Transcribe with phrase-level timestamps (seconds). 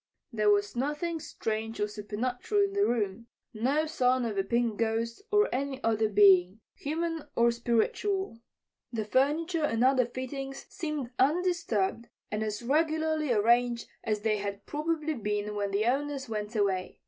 [0.33, 5.21] There was nothing strange or supernatural in the room; no sign of a pink ghost
[5.31, 8.39] or any other being, human or spiritual.
[8.91, 15.13] The furniture and other fittings seemed undisturbed and as regularly arranged as they had probably
[15.13, 16.97] been when the owners went away.